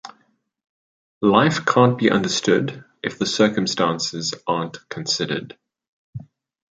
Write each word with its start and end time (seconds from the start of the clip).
Life 1.21 1.63
can’t 1.63 1.99
be 1.99 2.09
understood 2.09 2.83
if 3.03 3.19
the 3.19 3.27
circumstances 3.27 4.33
aren’t 4.47 4.77
considered. 4.89 5.55